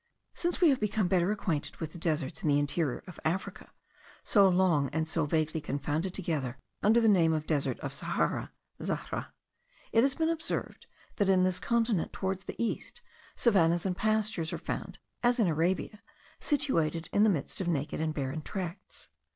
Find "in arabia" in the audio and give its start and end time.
15.39-16.01